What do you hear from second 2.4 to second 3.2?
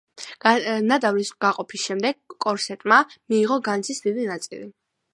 კორტესმა